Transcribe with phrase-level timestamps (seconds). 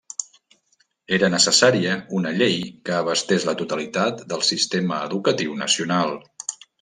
[1.17, 1.91] Era necessària
[2.21, 2.57] una llei
[2.89, 6.17] que abastés la totalitat del sistema educatiu nacional.